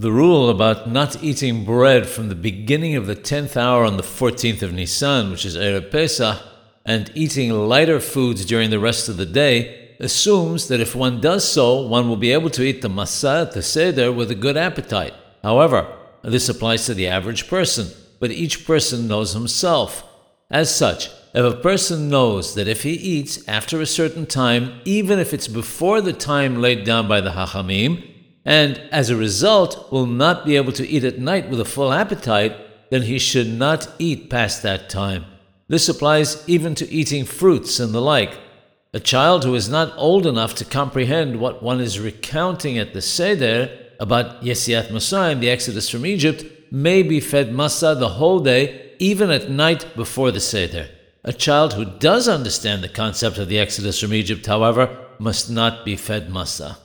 [0.00, 4.04] The rule about not eating bread from the beginning of the 10th hour on the
[4.04, 6.40] 14th of Nisan, which is Erev Pesach,
[6.84, 11.50] and eating lighter foods during the rest of the day assumes that if one does
[11.50, 15.14] so, one will be able to eat the masa, the seder, with a good appetite.
[15.42, 15.92] However,
[16.22, 17.88] this applies to the average person,
[18.20, 20.04] but each person knows himself.
[20.48, 25.18] As such, if a person knows that if he eats after a certain time, even
[25.18, 28.07] if it's before the time laid down by the Hachamim,
[28.48, 31.92] and as a result will not be able to eat at night with a full
[31.92, 32.56] appetite,
[32.88, 35.26] then he should not eat past that time.
[35.68, 38.38] This applies even to eating fruits and the like.
[38.94, 43.02] A child who is not old enough to comprehend what one is recounting at the
[43.02, 43.68] Seder
[44.00, 49.30] about Yesiat Mitzrayim, the exodus from Egypt, may be fed masa the whole day, even
[49.30, 50.88] at night before the Seder.
[51.22, 55.84] A child who does understand the concept of the exodus from Egypt, however, must not
[55.84, 56.78] be fed masa.